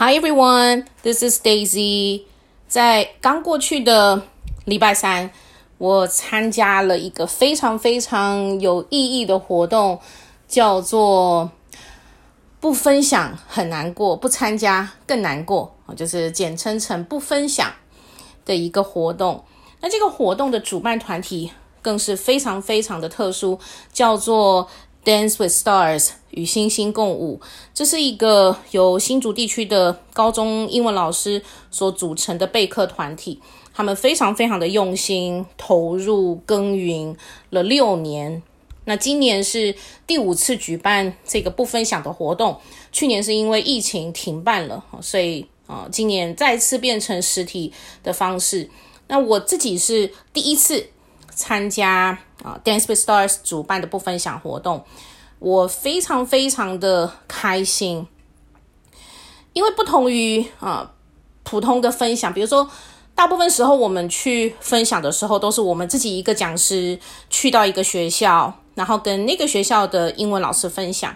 [0.00, 2.22] Hi everyone, this is Daisy.
[2.68, 4.22] 在刚过去的
[4.64, 5.28] 礼拜三，
[5.76, 9.98] 我参加了一个非常非常有意义的活动，
[10.46, 11.50] 叫做
[12.60, 17.68] “不分享很难过，不参加更难过”，就是简称成“不分享”
[18.46, 19.42] 的一个活动。
[19.80, 21.50] 那这个活动的主办团体
[21.82, 23.58] 更是非常非常的特殊，
[23.92, 24.68] 叫做
[25.04, 27.40] Dance with Stars 与星星共舞，
[27.72, 33.40] 这是一个由新竹地区的高中英文老师所组成的备课团体。
[33.72, 37.16] 他们非常非常的用心投入耕耘
[37.50, 38.42] 了六年。
[38.84, 39.74] 那今年是
[40.06, 48.68] 第五次举办这个不分享的活动，去年是因为疫情停办了，所以啊，今年再次变成实体的方式。
[49.06, 50.88] 那我自己是第一次。
[51.38, 54.84] 参加啊，Dance with Stars 主办的不分享活动，
[55.38, 58.08] 我非常非常的开心，
[59.52, 60.90] 因为不同于啊
[61.44, 62.68] 普通的分享，比如说
[63.14, 66.98] 大部分时候我们去分享的时候，都是我们自己一个讲师
[67.30, 71.14] 去到一个学校，然后跟那个学校的英文老师分享，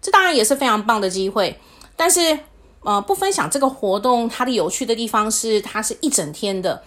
[0.00, 1.58] 这当然也是非常棒的机会，
[1.96, 2.38] 但是
[2.84, 6.84] 呃不分享这个活动，它的有趣的地方是它是一整天的。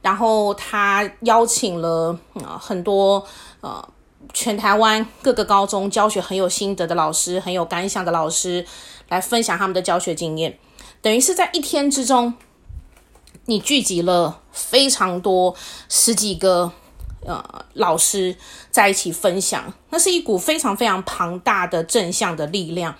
[0.00, 3.26] 然后他邀请了啊很多
[3.60, 3.86] 呃
[4.32, 8.64] 全台湾各个高中教学很有心得的老师，很有感想的老师
[9.08, 10.58] 来分享他们的教学经验。
[11.00, 12.34] 等于是在一天之中，
[13.46, 15.54] 你聚集了非常多
[15.88, 16.72] 十几个
[17.24, 18.36] 呃老师
[18.70, 22.94] 在一起分享，那是一股非常非常庞大的正向的力量。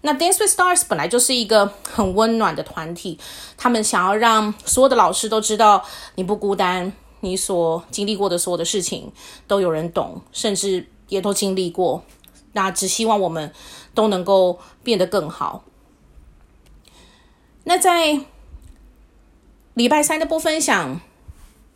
[0.00, 3.18] 那 Dance with Stars 本来就是一个很温暖的团体，
[3.56, 9.12] 他们想要让所有的老师都知道你不孤单，你所经历过的所有的事情
[9.48, 12.04] 都有人懂，甚至也都经历过。
[12.52, 13.52] 那只希望我们
[13.92, 15.64] 都能够变得更好。
[17.64, 18.20] 那在
[19.74, 21.00] 礼拜三的不分享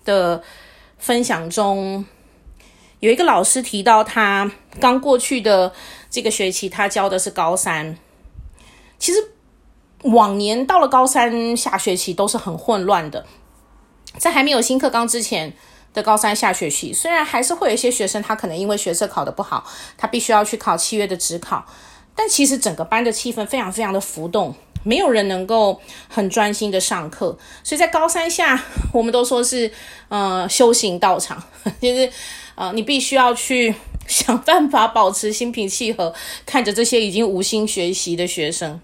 [0.04, 0.42] 的
[0.96, 2.04] 分享中，
[3.00, 5.72] 有一个老师提到，他刚过去的
[6.08, 7.98] 这个学期，他教的是高三。
[9.02, 9.18] 其实
[10.04, 13.26] 往年到了高三下学期都是很混乱的，
[14.16, 15.52] 在还没有新课纲之前
[15.92, 19.64] 的高三下学期，虽然还是会有一些学生他可能因为学测考得不好，
[19.96, 21.66] 他必须要去考七月的职考，
[22.14, 24.54] 但其实整个班的气氛非常非常的浮动，
[24.84, 28.62] 没有人能够很专心的上课，所以在高三下
[28.94, 29.68] 我们都说是
[30.10, 31.42] 呃修行道场，
[31.82, 32.08] 就是
[32.54, 33.74] 呃你必须要去
[34.06, 36.14] 想办法保持心平气和，
[36.46, 38.80] 看着这些已经无心学习的学生。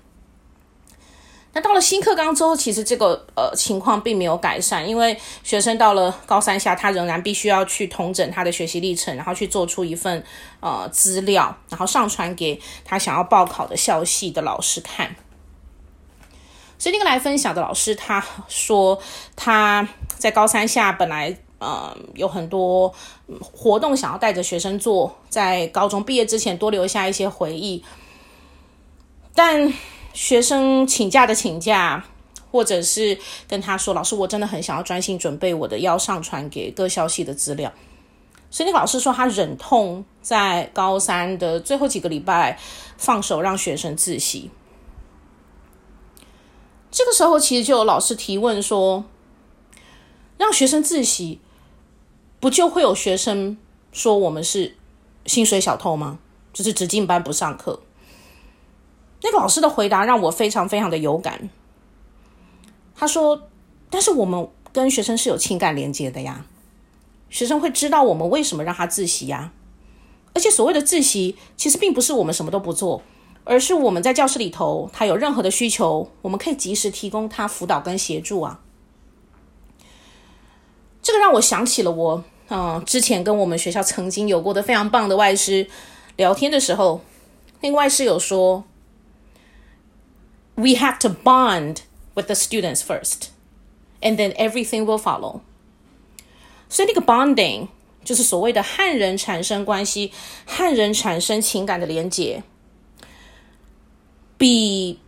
[1.58, 10.24] 那到了新课纲之后，其实这个呃情况并没有改善，因为学生到了高三下，他仍然必须要去统整他的学习历程，然后去做出一份
[10.60, 15.16] 呃资料，然后上传给他想要报考的校系的老师看。
[16.78, 18.96] 所以那个来分享的老师他说，
[19.34, 22.94] 他在高三下本来呃有很多
[23.40, 27.82] 活动想要带着学生做，在高中毕业之前多留下一些回忆，
[29.34, 29.72] 但。
[30.18, 32.04] 学生请假的请假，
[32.50, 37.72] 或者是跟他说：“老师，我真的很想要专心准备我的要上传给各校系的资料。”
[38.50, 42.58] 所以那个老师说，他忍痛在高三的最后几个礼拜
[42.96, 44.50] 放手让学生自习。
[46.90, 49.04] 这个时候，其实就有老师提问说
[50.36, 51.40] ：“让学生自习，
[52.40, 53.56] 不就会有学生
[53.92, 54.74] 说我们是
[55.26, 56.18] 薪水小偷吗？
[56.52, 57.82] 就是只进班不上课。”
[59.22, 61.50] 那个老师的回答让我非常非常的有感。
[62.94, 63.48] 他说
[63.90, 66.44] ：“但是我们跟学生是有情感连接的呀，
[67.30, 69.52] 学生会知道我们为什么让他自习呀。
[70.34, 73.02] 而且所谓的自习，其实并不是我们什么都不做，
[73.44, 78.60] 而是我们在教室里头，他有任何的需求，我们可以及时提供他辅导跟协助啊。”
[81.02, 85.68] 这个让我想起了我，嗯，之前跟我们学校曾经有过的非常棒的外师
[86.16, 87.00] 聊天的时候，
[87.60, 88.64] 那个外师有说。
[90.58, 91.82] We have to bond
[92.16, 93.28] with the students first,
[94.02, 95.42] and then everything will follow.
[96.68, 97.68] 所以那个 bonding
[98.02, 100.12] 就是所谓的汉人产生关系、
[100.44, 102.42] 汉人产生情感的连结，
[104.36, 104.98] 比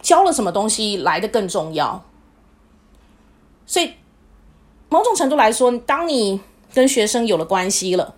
[0.00, 2.02] 教了什么东西来的更重要。
[3.66, 3.92] 所以
[4.88, 6.40] 某种程度来说，当你
[6.72, 8.16] 跟学生有了关系了，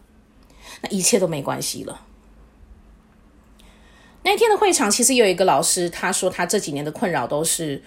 [0.83, 2.06] 那一切都没关系了。
[4.27, 7.81] 那天的会场其实有一个老师，他说他这几年的困扰都是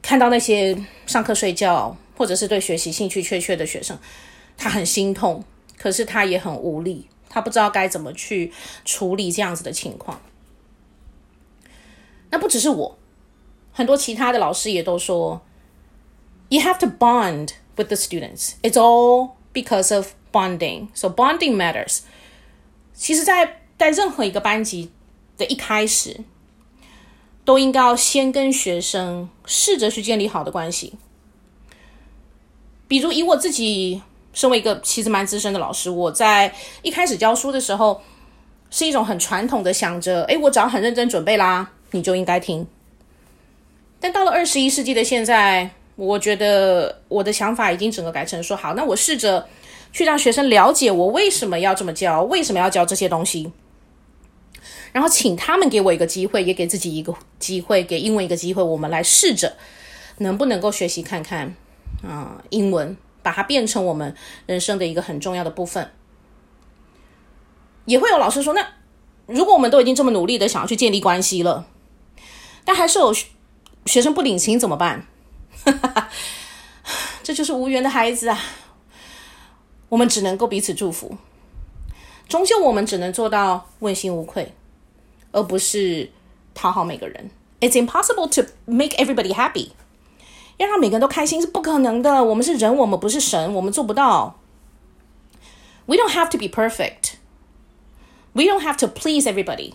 [0.00, 0.74] 看到那些
[1.06, 3.98] 上课睡觉或者是对学习兴趣缺缺的学生，
[4.56, 5.44] 他很心痛，
[5.76, 8.50] 可是他也很无力，他不知道该怎么去
[8.86, 10.22] 处理这样子的情况。
[12.30, 12.98] 那不只是我，
[13.72, 15.42] 很多其他的老师也都说
[16.48, 18.52] ，You have to bond with the students.
[18.62, 20.88] It's all because of bonding.
[20.94, 21.98] So bonding matters.
[22.94, 24.90] 其实在，在任何一个班级
[25.40, 26.20] 的一开始，
[27.44, 30.94] 都应该要先跟学生试着去建立好的关系。
[32.86, 34.02] 比如以我自己
[34.32, 38.00] 身为一个其实蛮资深的老师，我在一开始教书的时候，
[38.70, 42.66] 是一种很传统的想着，诶，我只要很认真准备啦，你就应该听。
[43.98, 49.46] 但到了二十一世纪的现在，我觉得我的想法已经整个改成说，好，那我试着
[49.92, 53.52] 去让学生了解我为什么要这么教，为什么要教这些东西，
[54.92, 59.56] 然后请他们给我一个机会，也给自己一个机会，给英文一个机会，我们来试着
[60.18, 61.54] 能不能够学习看看。
[62.02, 64.14] 啊、英文把它变成我们
[64.46, 65.90] 人生的一个很重要的部分，
[67.84, 68.66] 也会有老师说：“那
[69.26, 71.66] 如果我们都已经这么努力的想要去建立关系了，
[72.64, 73.14] 但还是有
[73.84, 75.06] 学生不领情怎么办？
[77.22, 78.40] ”这就是无缘的孩子啊！
[79.90, 81.18] 我们只能够彼此祝福，
[82.29, 84.53] 终究我们只能做到问心无愧，
[85.31, 86.11] 而不是
[86.53, 87.29] 讨好每个人。
[87.59, 89.69] It's impossible to make everybody happy.
[90.57, 92.23] 要让每个人都开心是不可能的。
[92.23, 94.35] 我们是人，我们不是神，我们做不到。
[95.85, 97.13] We don't have to be perfect.
[98.33, 99.73] We don't have to please everybody.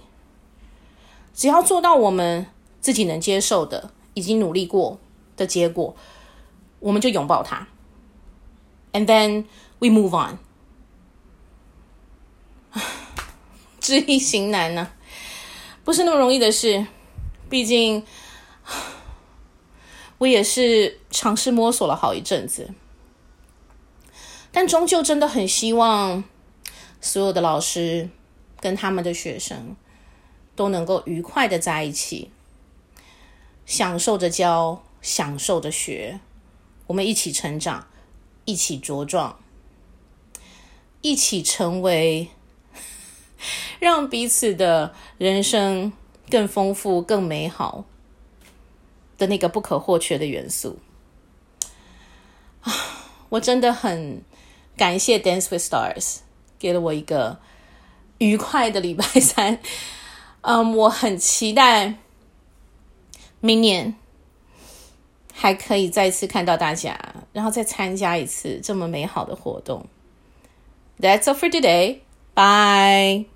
[1.35, 2.47] 只要做到我们
[2.81, 4.99] 自己能接受的，已经努力过
[5.37, 5.94] 的结果，
[6.81, 7.69] 我们就拥抱它。
[8.93, 9.44] And then
[9.79, 10.38] we move on.
[13.86, 14.92] 知易行难呢、
[15.84, 16.88] 不是那么容易的事。
[17.50, 18.04] 毕竟。
[20.18, 22.74] 我也是尝试摸索了好一阵子，
[24.50, 26.24] 但终究真的很希望
[27.02, 28.10] 所有的老师
[28.62, 29.76] 跟他们的学生
[30.56, 32.32] 都能够愉快的在一起，
[33.66, 36.22] 享受着教，享受着学，
[36.88, 37.86] 我们一起成长，
[38.46, 39.38] 一起茁壮，
[41.02, 42.30] 一起成为
[43.80, 45.92] 让彼此的人生
[46.30, 47.86] 更丰富、更美好。
[49.18, 50.77] 的那个不可或缺的元素
[52.63, 52.74] 啊！
[53.30, 54.21] 我真的很
[54.75, 56.18] 感谢 Dance with Stars
[56.59, 57.39] 给了我一个
[58.18, 59.59] 愉快的礼拜三。
[60.41, 61.94] 嗯，我很期待
[63.39, 63.95] 明年
[65.33, 67.00] 还可以再次看到大家，
[67.31, 69.86] 然后再参加一次这么美好的活动。
[71.00, 72.00] That's all for today.
[72.33, 73.35] Bye.